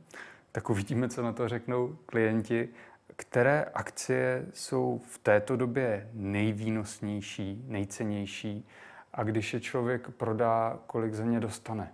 Tak 0.52 0.70
uvidíme, 0.70 1.10
co 1.10 1.22
na 1.22 1.34
to 1.34 1.48
řeknou 1.48 1.98
klienti. 2.06 2.70
Které 3.16 3.64
akcie 3.74 4.48
jsou 4.54 5.02
v 5.04 5.18
této 5.18 5.56
době 5.56 6.10
nejvýnosnější, 6.14 7.64
nejcennější 7.68 8.68
a 9.14 9.24
když 9.24 9.54
je 9.54 9.60
člověk 9.60 10.10
prodá, 10.10 10.80
kolik 10.88 11.14
za 11.14 11.24
ně 11.24 11.40
dostane? 11.40 11.94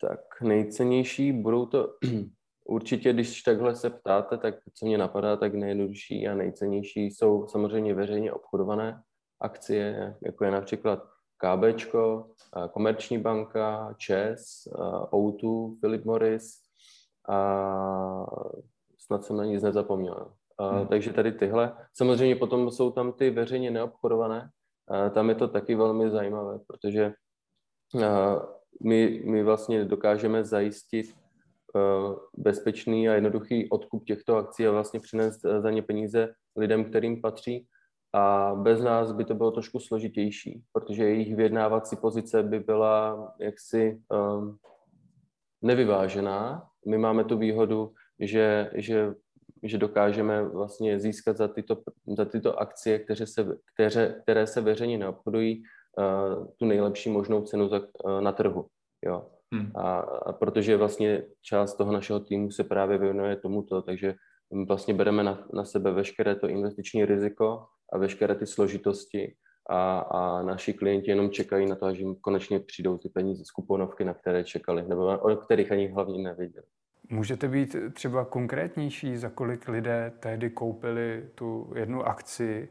Tak 0.00 0.20
nejcennější 0.42 1.32
budou 1.32 1.66
to 1.66 1.94
určitě, 2.68 3.12
když 3.12 3.42
takhle 3.42 3.74
se 3.76 3.90
ptáte, 3.90 4.38
tak 4.38 4.54
co 4.74 4.86
mě 4.86 4.98
napadá, 4.98 5.36
tak 5.36 5.54
nejjednodušší 5.54 6.28
a 6.28 6.34
nejcennější 6.34 7.04
jsou 7.06 7.46
samozřejmě 7.46 7.94
veřejně 7.94 8.32
obchodované 8.32 9.02
akcie, 9.40 10.16
jako 10.26 10.44
je 10.44 10.50
například 10.50 11.02
KB, 11.36 11.90
Komerční 12.72 13.18
banka, 13.18 13.94
ČES, 13.98 14.68
O2, 15.12 15.76
Philip 15.80 16.04
Morris 16.04 16.52
a 17.28 18.26
snad 18.98 19.24
jsem 19.24 19.36
na 19.36 19.44
nic 19.44 19.62
nezapomněl. 19.62 20.32
Hmm. 20.60 20.86
Takže 20.86 21.12
tady 21.12 21.32
tyhle. 21.32 21.76
Samozřejmě 21.94 22.36
potom 22.36 22.70
jsou 22.70 22.90
tam 22.90 23.12
ty 23.12 23.30
veřejně 23.30 23.70
neobchodované. 23.70 24.50
Tam 25.14 25.28
je 25.28 25.34
to 25.34 25.48
taky 25.48 25.74
velmi 25.74 26.10
zajímavé, 26.10 26.58
protože 26.66 27.12
my, 28.84 29.22
my 29.24 29.42
vlastně 29.44 29.84
dokážeme 29.84 30.44
zajistit 30.44 31.06
bezpečný 32.36 33.08
a 33.08 33.14
jednoduchý 33.14 33.70
odkup 33.70 34.04
těchto 34.04 34.36
akcí 34.36 34.66
a 34.66 34.70
vlastně 34.70 35.00
přinést 35.00 35.40
za 35.58 35.70
ně 35.70 35.82
peníze 35.82 36.34
lidem, 36.56 36.84
kterým 36.84 37.20
patří 37.22 37.66
a 38.16 38.54
bez 38.54 38.80
nás 38.80 39.12
by 39.12 39.24
to 39.24 39.34
bylo 39.34 39.50
trošku 39.50 39.80
složitější, 39.80 40.62
protože 40.72 41.04
jejich 41.04 41.36
vyjednávací 41.36 41.96
pozice 41.96 42.42
by 42.42 42.60
byla 42.60 43.32
jaksi 43.40 44.00
um, 44.08 44.58
nevyvážená. 45.62 46.68
My 46.86 46.98
máme 46.98 47.24
tu 47.24 47.38
výhodu, 47.38 47.92
že, 48.20 48.70
že, 48.74 49.14
že 49.62 49.78
dokážeme 49.78 50.48
vlastně 50.48 50.98
získat 50.98 51.36
za 51.36 51.48
tyto, 51.48 51.82
za 52.16 52.24
tyto 52.24 52.58
akcie, 52.60 52.98
které 52.98 53.26
se, 53.26 53.56
které, 53.74 54.14
které 54.22 54.46
se 54.46 54.60
veřejně 54.60 54.98
neobchodují, 54.98 55.62
uh, 55.98 56.46
tu 56.56 56.64
nejlepší 56.64 57.10
možnou 57.10 57.42
cenu 57.42 57.68
za, 57.68 57.80
uh, 58.04 58.20
na 58.20 58.32
trhu. 58.32 58.66
Jo. 59.06 59.26
Hmm. 59.52 59.72
A, 59.74 59.98
a 59.98 60.32
protože 60.32 60.76
vlastně 60.76 61.22
část 61.42 61.74
toho 61.74 61.92
našeho 61.92 62.20
týmu 62.20 62.50
se 62.50 62.64
právě 62.64 62.98
věnuje 62.98 63.36
tomuto, 63.36 63.82
takže 63.82 64.14
vlastně 64.66 64.94
bereme 64.94 65.22
na, 65.22 65.46
na 65.52 65.64
sebe 65.64 65.92
veškeré 65.92 66.34
to 66.34 66.48
investiční 66.48 67.04
riziko 67.04 67.66
a 67.92 67.98
veškeré 67.98 68.34
ty 68.34 68.46
složitosti 68.46 69.34
a, 69.70 69.98
a 69.98 70.42
naši 70.42 70.72
klienti 70.72 71.10
jenom 71.10 71.30
čekají 71.30 71.66
na 71.66 71.76
to, 71.76 71.86
až 71.86 71.98
jim 71.98 72.14
konečně 72.14 72.60
přijdou 72.60 72.98
ty 72.98 73.08
peníze 73.08 73.44
z 73.44 73.50
kuponovky, 73.50 74.04
na 74.04 74.14
které 74.14 74.44
čekali, 74.44 74.88
nebo 74.88 75.18
o 75.18 75.36
kterých 75.36 75.72
ani 75.72 75.88
hlavně 75.88 76.22
nevěděli. 76.22 76.66
Můžete 77.10 77.48
být 77.48 77.76
třeba 77.92 78.24
konkrétnější, 78.24 79.16
za 79.16 79.30
kolik 79.30 79.68
lidé 79.68 80.12
tehdy 80.20 80.50
koupili 80.50 81.28
tu 81.34 81.72
jednu 81.76 82.02
akci 82.02 82.68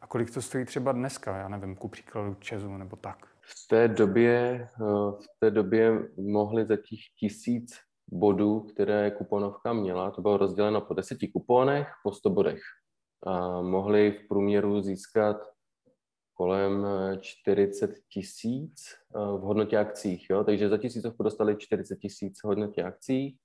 a 0.00 0.06
kolik 0.06 0.34
to 0.34 0.42
stojí 0.42 0.64
třeba 0.64 0.92
dneska, 0.92 1.36
já 1.36 1.48
nevím, 1.48 1.76
ku 1.76 1.88
příkladu 1.88 2.34
Česu 2.34 2.76
nebo 2.76 2.96
tak? 2.96 3.33
V 3.46 3.68
té 3.68 3.88
době, 3.88 4.68
eh, 4.80 4.84
v 5.12 5.26
té 5.40 5.50
době 5.50 6.08
mohli 6.16 6.66
za 6.66 6.76
těch 6.76 7.00
tisíc 7.18 7.74
bodů, 8.12 8.60
které 8.60 9.10
kuponovka 9.10 9.72
měla, 9.72 10.10
to 10.10 10.22
bylo 10.22 10.36
rozděleno 10.36 10.80
po 10.80 10.94
deseti 10.94 11.28
kuponech, 11.28 11.88
po 12.02 12.12
100 12.12 12.30
bodech 12.30 12.60
a 13.26 13.62
mohli 13.62 14.12
v 14.12 14.28
průměru 14.28 14.80
získat 14.80 15.36
kolem 16.34 16.86
40 17.20 17.90
eh, 17.90 17.94
tisíc 18.08 18.84
eh, 19.16 19.18
v 19.18 19.40
hodnotě 19.40 19.78
akcích. 19.78 20.30
Jo? 20.30 20.44
Takže 20.44 20.68
za 20.68 20.78
tisícovku 20.78 21.22
dostali 21.22 21.56
40 21.58 21.96
tisíc 21.96 22.40
v 22.42 22.46
hodnotě 22.46 22.82
akcí. 22.82 23.38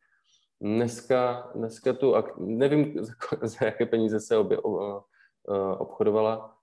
Dneska, 0.61 1.51
dneska 1.55 1.93
tu, 1.93 2.13
nevím, 2.37 3.03
za 3.41 3.65
jaké 3.65 3.85
peníze 3.85 4.19
se 4.19 4.37
obě, 4.37 4.57
obchodovala 5.77 6.55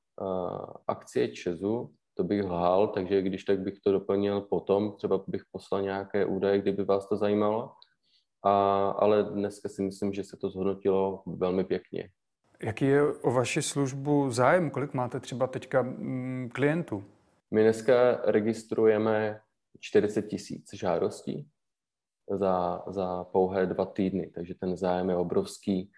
akcie 0.87 1.29
Česu, 1.29 1.95
to 2.17 2.25
bych 2.25 2.45
lhal, 2.45 2.89
takže 2.89 3.23
když 3.23 3.45
tak 3.45 3.61
bych 3.61 3.81
to 3.81 3.93
doplnil 3.93 4.41
potom, 4.41 4.93
třeba 4.97 5.25
bych 5.27 5.43
poslal 5.53 5.83
nějaké 5.83 6.25
údaje, 6.25 6.59
kdyby 6.59 6.85
vás 6.85 7.09
to 7.09 7.17
zajímalo. 7.17 7.73
A, 8.43 8.89
ale 8.91 9.23
dneska 9.23 9.69
si 9.69 9.83
myslím, 9.83 10.13
že 10.13 10.25
se 10.25 10.37
to 10.37 10.51
zhodnotilo 10.51 11.23
velmi 11.27 11.65
pěkně. 11.65 12.11
Jaký 12.63 12.85
je 12.85 13.03
o 13.15 13.31
vaši 13.31 13.63
službu 13.63 14.31
zájem? 14.31 14.71
Kolik 14.71 14.95
máte 14.95 15.21
třeba 15.21 15.47
teďka 15.47 15.83
mm, 15.83 16.49
klientů? 16.53 17.05
My 17.51 17.63
dneska 17.63 18.21
registrujeme 18.25 19.41
40 19.81 20.23
tisíc 20.23 20.71
žádostí 20.75 21.49
za, 22.31 22.83
za 22.87 23.25
pouhé 23.25 23.67
dva 23.67 23.85
týdny, 23.85 24.31
takže 24.35 24.55
ten 24.55 24.77
zájem 24.77 25.11
je 25.11 25.17
obrovský. 25.17 25.91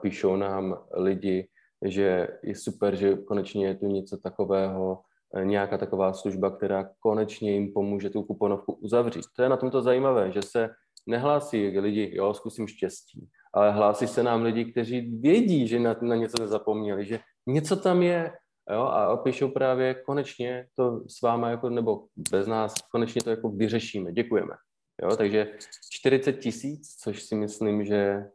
Píšou 0.00 0.36
nám 0.36 0.78
lidi, 0.94 1.48
že 1.84 2.28
je 2.42 2.54
super, 2.54 2.96
že 2.96 3.16
konečně 3.16 3.66
je 3.66 3.74
tu 3.74 3.86
něco 3.86 4.16
takového, 4.16 5.02
nějaká 5.44 5.78
taková 5.78 6.12
služba, 6.12 6.50
která 6.50 6.90
konečně 7.00 7.52
jim 7.52 7.72
pomůže 7.72 8.10
tu 8.10 8.22
kuponovku 8.22 8.72
uzavřít. 8.72 9.24
To 9.36 9.42
je 9.42 9.48
na 9.48 9.56
tomto 9.56 9.82
zajímavé, 9.82 10.32
že 10.32 10.42
se 10.42 10.70
nehlásí 11.06 11.78
lidi, 11.78 12.10
jo, 12.14 12.34
zkusím 12.34 12.68
štěstí, 12.68 13.28
ale 13.54 13.72
hlásí 13.72 14.06
se 14.06 14.22
nám 14.22 14.42
lidi, 14.42 14.64
kteří 14.64 15.00
vědí, 15.20 15.68
že 15.68 15.78
na, 15.78 15.96
na 16.02 16.16
něco 16.16 16.42
nezapomněli, 16.42 17.06
že 17.06 17.20
něco 17.46 17.76
tam 17.76 18.02
je, 18.02 18.32
jo, 18.70 18.82
a 18.82 19.16
píšou 19.16 19.48
právě, 19.48 19.94
konečně 19.94 20.66
to 20.76 21.08
s 21.08 21.22
váma, 21.22 21.50
jako, 21.50 21.70
nebo 21.70 22.04
bez 22.30 22.46
nás, 22.46 22.74
konečně 22.92 23.22
to 23.22 23.30
jako 23.30 23.48
vyřešíme, 23.48 24.12
děkujeme. 24.12 24.54
Jo, 25.02 25.16
takže 25.16 25.46
40 25.92 26.32
tisíc, 26.32 26.96
což 26.96 27.22
si 27.22 27.34
myslím, 27.34 27.84
že 27.84 28.26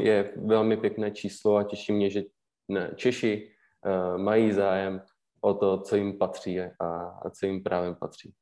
je 0.00 0.32
velmi 0.36 0.76
pěkné 0.76 1.10
číslo 1.10 1.56
a 1.56 1.64
těší 1.64 1.92
mě, 1.92 2.10
že 2.10 2.22
ne, 2.68 2.90
Češi 2.96 3.50
uh, 3.86 4.18
mají 4.18 4.52
zájem 4.52 5.02
o 5.44 5.54
to, 5.54 5.78
co 5.78 5.96
jim 5.96 6.18
patří 6.18 6.60
a, 6.60 6.70
a 7.22 7.30
co 7.30 7.46
jim 7.46 7.62
právě 7.62 7.94
patří. 7.94 8.34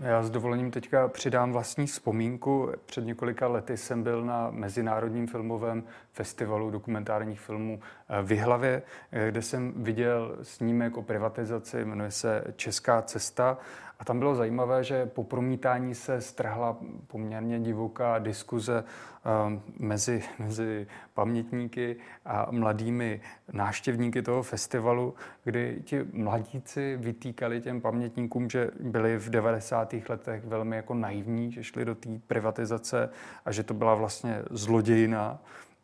Já 0.00 0.22
s 0.22 0.30
dovolením 0.30 0.70
teďka 0.70 1.08
přidám 1.08 1.52
vlastní 1.52 1.86
vzpomínku. 1.86 2.72
Před 2.86 3.04
několika 3.04 3.48
lety 3.48 3.76
jsem 3.76 4.02
byl 4.02 4.24
na 4.24 4.50
Mezinárodním 4.50 5.26
filmovém 5.26 5.84
festivalu 6.12 6.70
dokumentárních 6.70 7.40
filmů 7.40 7.80
eh, 8.08 8.22
v 8.22 8.36
Hlavě, 8.36 8.82
eh, 9.12 9.28
kde 9.28 9.42
jsem 9.42 9.72
viděl 9.76 10.38
snímek 10.42 10.96
o 10.96 11.02
privatizaci, 11.02 11.84
jmenuje 11.84 12.10
se 12.10 12.44
Česká 12.56 13.02
cesta. 13.02 13.58
A 14.00 14.04
tam 14.04 14.18
bylo 14.18 14.34
zajímavé, 14.34 14.84
že 14.84 15.06
po 15.06 15.24
promítání 15.24 15.94
se 15.94 16.20
strhla 16.20 16.76
poměrně 17.06 17.60
divoká 17.60 18.18
diskuze 18.18 18.84
eh, 18.84 19.60
mezi, 19.78 20.22
mezi 20.38 20.86
pamětníky 21.14 21.96
a 22.24 22.46
mladými 22.50 23.20
náštěvníky 23.52 24.22
toho 24.22 24.42
festivalu, 24.42 25.14
kdy 25.44 25.82
ti 25.84 26.06
mladíci 26.12 26.96
vytýkali 26.96 27.60
těm 27.60 27.80
pamětníkům, 27.80 28.50
že 28.50 28.70
byli 28.80 29.16
v 29.18 29.30
90. 29.30 29.94
letech 30.08 30.44
velmi 30.44 30.76
jako 30.76 30.94
naivní, 30.94 31.52
že 31.52 31.64
šli 31.64 31.84
do 31.84 31.94
té 31.94 32.08
privatizace 32.26 33.10
a 33.44 33.52
že 33.52 33.62
to 33.62 33.74
byla 33.74 33.94
vlastně 33.94 34.42
zlodějina. 34.50 35.38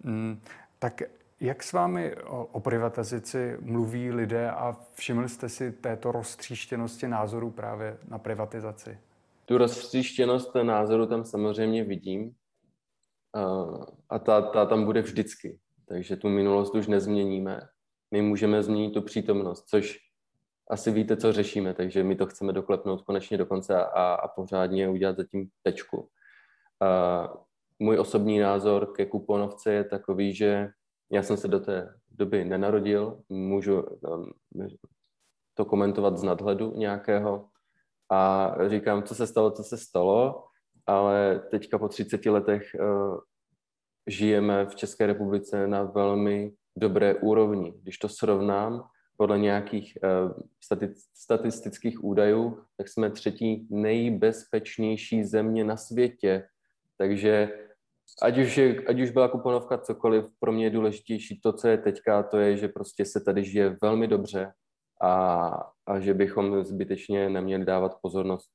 Mm, 0.04 0.40
tak 0.78 1.02
jak 1.40 1.62
s 1.62 1.72
vámi 1.72 2.16
o, 2.16 2.44
o 2.44 2.60
privatizaci 2.60 3.56
mluví 3.60 4.10
lidé 4.10 4.50
a 4.50 4.76
všimli 4.92 5.28
jste 5.28 5.48
si 5.48 5.72
této 5.72 6.12
roztříštěnosti 6.12 7.08
názorů 7.08 7.50
právě 7.50 7.98
na 8.08 8.18
privatizaci? 8.18 8.98
Tu 9.44 9.58
roztříštěnost 9.58 10.54
názoru 10.54 11.06
tam 11.06 11.24
samozřejmě 11.24 11.84
vidím 11.84 12.34
a 14.08 14.18
ta, 14.18 14.42
ta 14.42 14.66
tam 14.66 14.84
bude 14.84 15.02
vždycky. 15.02 15.58
Takže 15.88 16.16
tu 16.16 16.28
minulost 16.28 16.74
už 16.74 16.86
nezměníme. 16.86 17.60
My 18.10 18.22
můžeme 18.22 18.62
změnit 18.62 18.90
tu 18.90 19.02
přítomnost, 19.02 19.68
což 19.68 19.98
asi 20.70 20.90
víte, 20.90 21.16
co 21.16 21.32
řešíme, 21.32 21.74
takže 21.74 22.04
my 22.04 22.16
to 22.16 22.26
chceme 22.26 22.52
doklepnout 22.52 23.02
konečně 23.02 23.38
do 23.38 23.46
konce 23.46 23.84
a, 23.84 24.14
a 24.14 24.28
pořádně 24.28 24.88
udělat 24.88 25.16
zatím 25.16 25.48
tečku. 25.62 26.08
A 26.80 27.28
můj 27.78 27.98
osobní 27.98 28.38
názor 28.38 28.92
ke 28.92 29.06
kuponovce 29.06 29.72
je 29.72 29.84
takový, 29.84 30.34
že 30.34 30.68
já 31.10 31.22
jsem 31.22 31.36
se 31.36 31.48
do 31.48 31.60
té 31.60 31.94
doby 32.10 32.44
nenarodil, 32.44 33.22
můžu 33.28 33.82
um, 33.82 34.32
to 35.54 35.64
komentovat 35.64 36.18
z 36.18 36.22
nadhledu 36.22 36.72
nějakého 36.76 37.48
a 38.10 38.52
říkám, 38.68 39.02
co 39.02 39.14
se 39.14 39.26
stalo, 39.26 39.50
co 39.50 39.64
se 39.64 39.76
stalo, 39.78 40.44
ale 40.86 41.40
teďka 41.50 41.78
po 41.78 41.88
30 41.88 42.26
letech 42.26 42.62
uh, 42.80 43.18
žijeme 44.06 44.66
v 44.66 44.75
České 44.75 45.06
republice 45.06 45.66
na 45.66 45.82
velmi 45.82 46.52
dobré 46.76 47.14
úrovni. 47.14 47.75
Když 47.82 47.98
to 47.98 48.08
srovnám 48.08 48.88
podle 49.16 49.38
nějakých 49.38 49.98
uh, 50.02 50.32
statistických 51.14 52.04
údajů, 52.04 52.62
tak 52.76 52.88
jsme 52.88 53.10
třetí 53.10 53.66
nejbezpečnější 53.70 55.25
země 55.25 55.64
na 55.64 55.76
světě. 55.76 56.48
Takže 56.98 57.65
ať 58.22 58.38
už, 58.38 58.56
je, 58.56 58.84
ať 58.88 59.00
už 59.00 59.10
byla 59.10 59.28
kuponovka 59.28 59.78
cokoliv, 59.78 60.25
pro 60.38 60.52
mě 60.52 60.66
je 60.66 60.70
důležitější 60.70 61.40
to, 61.40 61.52
co 61.52 61.68
je 61.68 61.78
teďka, 61.78 62.22
to 62.22 62.38
je, 62.38 62.56
že 62.56 62.68
prostě 62.68 63.04
se 63.04 63.20
tady 63.20 63.44
žije 63.44 63.76
velmi 63.82 64.08
dobře 64.08 64.52
a, 65.02 65.50
a 65.86 66.00
že 66.00 66.14
bychom 66.14 66.64
zbytečně 66.64 67.30
neměli 67.30 67.64
dávat 67.64 67.98
pozornost 68.02 68.50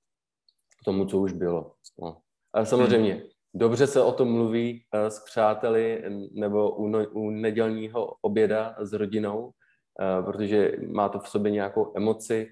tomu, 0.85 1.05
co 1.05 1.19
už 1.19 1.33
bylo. 1.33 1.73
No. 2.01 2.17
A 2.53 2.65
samozřejmě, 2.65 3.13
hmm. 3.13 3.23
dobře 3.53 3.87
se 3.87 4.01
o 4.01 4.11
tom 4.11 4.31
mluví 4.31 4.85
uh, 4.95 5.07
s 5.07 5.23
přáteli 5.23 6.03
nebo 6.31 6.75
u, 6.75 6.87
no, 6.87 7.09
u 7.09 7.29
nedělního 7.29 8.13
oběda 8.21 8.75
s 8.79 8.93
rodinou, 8.93 9.45
uh, 9.45 10.25
protože 10.25 10.71
má 10.87 11.09
to 11.09 11.19
v 11.19 11.29
sobě 11.29 11.51
nějakou 11.51 11.93
emoci 11.95 12.49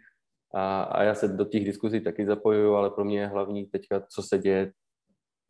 a, 0.53 0.83
a 0.83 1.03
já 1.03 1.15
se 1.15 1.27
do 1.27 1.45
těch 1.45 1.65
diskuzí 1.65 2.01
taky 2.01 2.25
zapojuju, 2.25 2.73
ale 2.73 2.89
pro 2.89 3.05
mě 3.05 3.19
je 3.19 3.27
hlavní 3.27 3.65
teďka, 3.65 4.01
co 4.09 4.23
se 4.23 4.37
děje 4.37 4.71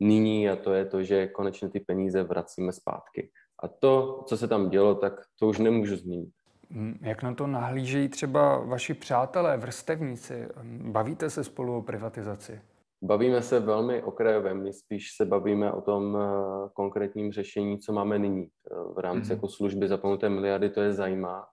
nyní 0.00 0.48
a 0.48 0.56
to 0.56 0.72
je 0.72 0.84
to, 0.84 1.02
že 1.02 1.26
konečně 1.26 1.68
ty 1.68 1.80
peníze 1.80 2.22
vracíme 2.22 2.72
zpátky. 2.72 3.30
A 3.62 3.68
to, 3.68 4.24
co 4.26 4.36
se 4.36 4.48
tam 4.48 4.68
dělo, 4.68 4.94
tak 4.94 5.20
to 5.38 5.48
už 5.48 5.58
nemůžu 5.58 5.96
změnit. 5.96 6.30
Hmm, 6.70 6.98
jak 7.00 7.22
na 7.22 7.34
to 7.34 7.46
nahlížejí 7.46 8.08
třeba 8.08 8.58
vaši 8.58 8.94
přátelé, 8.94 9.56
vrstevníci? 9.56 10.48
Bavíte 10.64 11.30
se 11.30 11.44
spolu 11.44 11.76
o 11.76 11.82
privatizaci? 11.82 12.60
Bavíme 13.02 13.42
se 13.42 13.60
velmi 13.60 14.02
okrajově, 14.02 14.54
my 14.54 14.72
spíš 14.72 15.16
se 15.16 15.24
bavíme 15.24 15.72
o 15.72 15.80
tom 15.80 16.16
eh, 16.16 16.68
konkrétním 16.72 17.32
řešení, 17.32 17.78
co 17.78 17.92
máme 17.92 18.18
nyní. 18.18 18.44
Eh, 18.44 18.74
v 18.94 18.98
rámci 18.98 19.28
mm-hmm. 19.28 19.34
jako 19.34 19.48
služby 19.48 19.88
zapomenuté 19.88 20.28
miliardy 20.28 20.70
to 20.70 20.80
je 20.80 20.92
zajímá, 20.92 21.46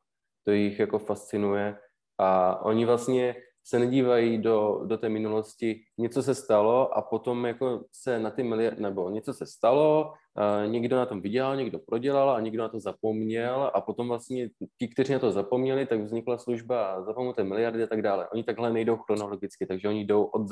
to 0.45 0.51
jich 0.51 0.79
jako 0.79 0.99
fascinuje 0.99 1.77
a 2.17 2.61
oni 2.65 2.85
vlastně 2.85 3.35
se 3.67 3.79
nedívají 3.79 4.37
do, 4.37 4.81
do 4.85 4.97
té 4.97 5.09
minulosti, 5.09 5.81
něco 5.97 6.23
se 6.23 6.35
stalo 6.35 6.97
a 6.97 7.01
potom 7.01 7.45
jako 7.45 7.83
se 7.91 8.19
na 8.19 8.31
ty 8.31 8.43
miliardy, 8.43 8.81
nebo 8.81 9.09
něco 9.09 9.33
se 9.33 9.45
stalo, 9.45 10.13
uh, 10.37 10.71
někdo 10.71 10.97
na 10.97 11.05
tom 11.05 11.21
vydělal, 11.21 11.55
někdo 11.55 11.79
prodělal 11.79 12.29
a 12.29 12.39
někdo 12.39 12.63
na 12.63 12.69
to 12.69 12.79
zapomněl 12.79 13.71
a 13.73 13.81
potom 13.81 14.07
vlastně 14.07 14.49
ti, 14.79 14.87
kteří 14.87 15.13
na 15.13 15.19
to 15.19 15.31
zapomněli, 15.31 15.85
tak 15.85 16.01
vznikla 16.01 16.37
služba 16.37 17.03
zapomenuté 17.03 17.43
miliardy 17.43 17.83
a 17.83 17.87
tak 17.87 18.01
dále. 18.01 18.29
Oni 18.29 18.43
takhle 18.43 18.73
nejdou 18.73 18.97
chronologicky, 18.97 19.65
takže 19.65 19.87
oni 19.87 20.05
jdou 20.05 20.23
od, 20.23 20.47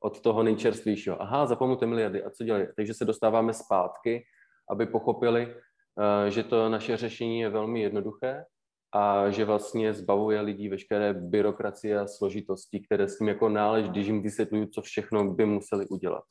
od 0.00 0.20
toho 0.20 0.42
nejčerstvějšího. 0.42 1.22
Aha, 1.22 1.46
zapomenuté 1.46 1.86
miliardy 1.86 2.22
a 2.22 2.30
co 2.30 2.44
dělají? 2.44 2.66
Takže 2.76 2.94
se 2.94 3.04
dostáváme 3.04 3.54
zpátky, 3.54 4.24
aby 4.70 4.86
pochopili, 4.86 5.46
uh, 5.46 6.28
že 6.28 6.42
to 6.42 6.68
naše 6.68 6.96
řešení 6.96 7.40
je 7.40 7.48
velmi 7.48 7.82
jednoduché 7.82 8.44
a 8.92 9.30
že 9.30 9.44
vlastně 9.44 9.94
zbavuje 9.94 10.40
lidí 10.40 10.68
veškeré 10.68 11.14
byrokracie 11.14 12.00
a 12.00 12.06
složitosti, 12.06 12.80
které 12.80 13.08
s 13.08 13.18
tím 13.18 13.28
jako 13.28 13.48
nálež, 13.48 13.88
když 13.88 14.06
jim 14.06 14.22
vysvětlují, 14.22 14.70
co 14.70 14.82
všechno 14.82 15.34
by 15.34 15.46
museli 15.46 15.86
udělat. 15.86 16.22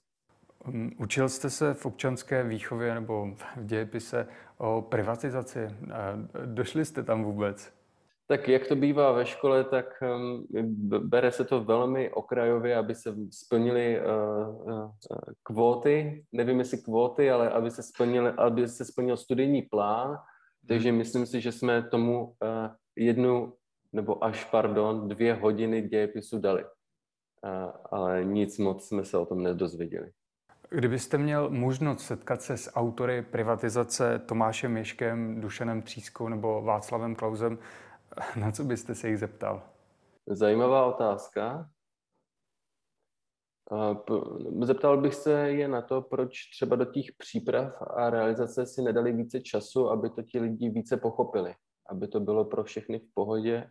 Učil 1.00 1.30
jste 1.30 1.50
se 1.50 1.74
v 1.74 1.86
občanské 1.86 2.44
výchově 2.44 2.94
nebo 2.94 3.32
v 3.36 3.66
dějepise 3.66 4.28
o 4.58 4.82
privatizaci? 4.82 5.68
Došli 6.46 6.86
jste 6.86 7.04
tam 7.04 7.24
vůbec? 7.24 7.74
Tak 8.28 8.48
jak 8.48 8.68
to 8.68 8.76
bývá 8.76 9.12
ve 9.12 9.26
škole, 9.26 9.64
tak 9.64 10.04
bere 11.00 11.32
se 11.32 11.46
to 11.46 11.64
velmi 11.64 12.10
okrajově, 12.10 12.76
aby 12.76 12.96
se 12.96 13.16
splnily 13.32 14.00
uh, 14.00 14.74
uh, 14.74 14.92
kvóty, 15.44 16.26
nevím 16.32 16.60
jestli 16.60 16.78
kvóty, 16.78 17.32
ale 17.32 17.50
aby 17.50 17.72
se, 17.72 17.84
splnili, 17.84 18.30
aby 18.38 18.68
se 18.68 18.86
splnil 18.86 19.18
studijní 19.18 19.62
plán, 19.62 20.18
takže 20.70 20.92
myslím 20.92 21.26
si, 21.26 21.42
že 21.42 21.52
jsme 21.52 21.84
tomu 21.84 22.26
uh, 22.26 22.34
jednu 22.96 23.54
nebo 23.94 24.24
až, 24.24 24.46
pardon, 24.46 25.08
dvě 25.08 25.34
hodiny 25.34 25.82
dějepisu 25.82 26.40
dali. 26.40 26.64
Uh, 26.64 26.70
ale 27.92 28.24
nic 28.24 28.58
moc 28.58 28.88
jsme 28.88 29.06
se 29.06 29.18
o 29.18 29.26
tom 29.26 29.44
nedozvěděli. 29.44 30.12
Kdybyste 30.70 31.18
měl 31.18 31.50
možnost 31.50 32.00
setkat 32.00 32.42
se 32.42 32.58
s 32.58 32.74
autory 32.74 33.22
privatizace 33.22 34.20
Tomášem 34.20 34.78
Ješkem, 34.78 35.42
Dušanem 35.42 35.82
Třískou 35.82 36.28
nebo 36.28 36.62
Václavem 36.62 37.16
Klausem, 37.16 37.58
na 38.36 38.52
co 38.52 38.64
byste 38.64 38.96
se 38.96 39.10
jich 39.10 39.18
zeptal? 39.18 39.64
Zajímavá 40.28 40.86
otázka. 40.86 41.70
Zeptal 44.62 45.02
bych 45.02 45.16
se 45.16 45.32
je 45.52 45.68
na 45.68 45.82
to, 45.82 46.02
proč 46.02 46.50
třeba 46.52 46.76
do 46.76 46.86
těch 46.86 47.06
příprav 47.18 47.82
a 47.82 48.10
realizace 48.10 48.66
si 48.66 48.82
nedali 48.82 49.14
více 49.14 49.42
času, 49.42 49.90
aby 49.90 50.10
to 50.10 50.24
ti 50.24 50.40
lidi 50.40 50.70
více 50.70 50.98
pochopili, 50.98 51.56
aby 51.90 52.08
to 52.08 52.20
bylo 52.20 52.46
pro 52.46 52.64
všechny 52.64 53.00
v 53.00 53.14
pohodě. 53.14 53.70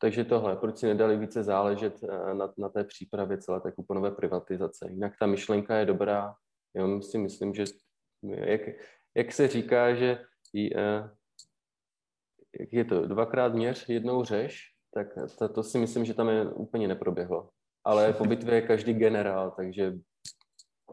Takže 0.00 0.24
tohle, 0.24 0.56
proč 0.56 0.78
si 0.78 0.86
nedali 0.86 1.16
více 1.16 1.42
záležet 1.42 1.94
eh, 2.02 2.34
na, 2.34 2.52
na 2.58 2.68
té 2.68 2.84
přípravě 2.84 3.38
celé 3.38 3.60
té 3.60 3.72
kuponové 3.72 4.10
privatizace. 4.10 4.86
Jinak 4.90 5.12
ta 5.20 5.26
myšlenka 5.26 5.76
je 5.76 5.86
dobrá, 5.86 6.34
já 6.76 7.00
si 7.00 7.18
myslím, 7.18 7.54
že 7.54 7.64
jak, 8.22 8.60
jak 9.14 9.32
se 9.32 9.48
říká, 9.48 9.94
že 9.94 10.24
eh, 10.76 11.10
jak 12.60 12.72
je 12.72 12.84
to, 12.84 13.06
dvakrát 13.06 13.54
měř, 13.54 13.88
jednou 13.88 14.24
řeš, 14.24 14.62
tak 14.94 15.06
to, 15.38 15.48
to 15.48 15.62
si 15.62 15.78
myslím, 15.78 16.04
že 16.04 16.14
tam 16.14 16.28
je 16.28 16.44
úplně 16.44 16.88
neproběhlo 16.88 17.50
ale 17.88 18.12
po 18.12 18.24
bitvě 18.24 18.54
je 18.54 18.62
každý 18.62 18.94
generál, 18.94 19.50
takže, 19.50 19.92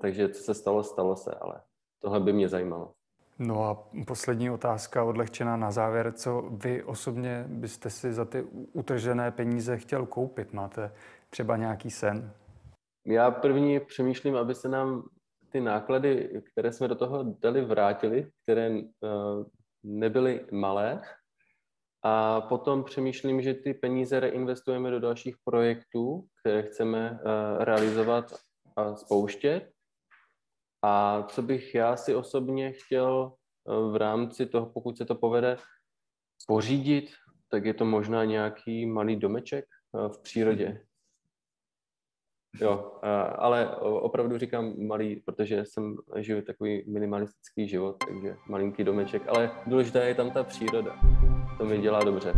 takže 0.02 0.30
co 0.30 0.44
se 0.44 0.54
stalo, 0.54 0.84
stalo 0.84 1.16
se, 1.16 1.32
ale 1.42 1.62
tohle 2.00 2.20
by 2.20 2.34
mě 2.34 2.50
zajímalo. 2.50 2.92
No 3.40 3.64
a 3.64 3.90
poslední 4.08 4.50
otázka 4.50 5.04
odlehčená 5.04 5.58
na 5.58 5.72
závěr. 5.72 6.12
Co 6.12 6.50
vy 6.52 6.84
osobně 6.84 7.46
byste 7.48 7.90
si 7.90 8.14
za 8.14 8.26
ty 8.26 8.44
utržené 8.74 9.32
peníze 9.32 9.78
chtěl 9.78 10.06
koupit? 10.06 10.54
Máte 10.54 10.92
třeba 11.30 11.58
nějaký 11.58 11.92
sen? 11.92 12.32
Já 13.06 13.32
první 13.32 13.80
přemýšlím, 13.80 14.36
aby 14.36 14.56
se 14.56 14.70
nám 14.70 15.04
ty 15.50 15.62
náklady, 15.62 16.42
které 16.52 16.72
jsme 16.72 16.88
do 16.88 16.96
toho 16.96 17.24
dali, 17.24 17.62
vrátili, 17.62 18.32
které 18.44 18.70
uh, 18.70 18.80
nebyly 19.84 20.46
malé, 20.52 21.02
a 22.04 22.42
potom 22.42 22.84
přemýšlím, 22.84 23.42
že 23.42 23.54
ty 23.54 23.74
peníze 23.74 24.20
reinvestujeme 24.20 24.92
do 24.92 25.00
dalších 25.00 25.36
projektů, 25.44 26.26
které 26.46 26.64
chceme 26.64 27.12
uh, 27.12 27.64
realizovat 27.64 28.34
a 28.76 28.96
spouštět. 28.96 29.72
A 30.82 31.24
co 31.24 31.42
bych 31.42 31.76
já 31.76 31.98
si 31.98 32.16
osobně 32.16 32.72
chtěl 32.72 33.34
uh, 33.64 33.94
v 33.94 33.96
rámci 33.96 34.46
toho, 34.46 34.66
pokud 34.66 34.98
se 34.98 35.06
to 35.06 35.16
povede, 35.16 35.58
pořídit, 36.48 37.10
tak 37.50 37.66
je 37.66 37.74
to 37.74 37.86
možná 37.86 38.26
nějaký 38.26 38.86
malý 38.86 39.16
domeček 39.16 39.66
uh, 39.92 40.08
v 40.08 40.22
přírodě. 40.22 40.82
Jo, 42.62 43.00
ale 43.36 43.76
opravdu 43.78 44.38
říkám 44.38 44.88
malý, 44.88 45.16
protože 45.16 45.66
jsem 45.66 45.96
žiju 46.16 46.42
takový 46.42 46.84
minimalistický 46.88 47.68
život, 47.68 47.98
takže 48.08 48.36
malinký 48.48 48.84
domeček, 48.84 49.28
ale 49.28 49.52
důležitá 49.68 50.04
je 50.04 50.16
tam 50.16 50.32
ta 50.32 50.44
příroda. 50.44 50.96
To 51.58 51.66
mi 51.66 51.82
dělá 51.82 52.04
dobře. 52.04 52.34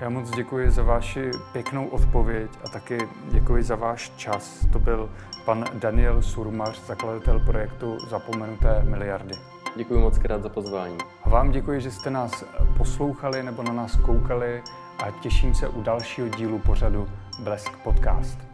Já 0.00 0.08
moc 0.08 0.30
děkuji 0.30 0.70
za 0.70 0.82
vaši 0.82 1.30
pěknou 1.52 1.86
odpověď 1.86 2.50
a 2.64 2.68
taky 2.68 2.98
děkuji 3.30 3.62
za 3.62 3.76
váš 3.76 4.12
čas. 4.16 4.66
To 4.72 4.78
byl 4.78 5.10
pan 5.44 5.64
Daniel 5.74 6.22
Surmař, 6.22 6.86
zakladatel 6.86 7.40
projektu 7.40 7.98
Zapomenuté 8.08 8.82
miliardy. 8.82 9.34
Děkuji 9.76 10.00
moc 10.00 10.18
krát 10.18 10.42
za 10.42 10.48
pozvání. 10.48 10.98
A 11.22 11.28
vám 11.28 11.50
děkuji, 11.50 11.80
že 11.80 11.90
jste 11.90 12.10
nás 12.10 12.44
poslouchali 12.76 13.42
nebo 13.42 13.62
na 13.62 13.72
nás 13.72 13.96
koukali 13.96 14.62
a 14.98 15.10
těším 15.10 15.54
se 15.54 15.68
u 15.68 15.82
dalšího 15.82 16.28
dílu 16.28 16.58
pořadu 16.58 17.08
Blesk 17.38 17.76
Podcast. 17.76 18.49